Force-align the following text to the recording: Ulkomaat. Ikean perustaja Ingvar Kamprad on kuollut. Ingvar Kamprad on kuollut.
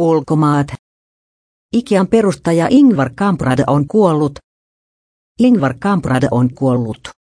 Ulkomaat. 0.00 0.66
Ikean 1.76 2.06
perustaja 2.06 2.66
Ingvar 2.70 3.10
Kamprad 3.14 3.58
on 3.66 3.86
kuollut. 3.88 4.38
Ingvar 5.38 5.74
Kamprad 5.78 6.22
on 6.30 6.54
kuollut. 6.54 7.19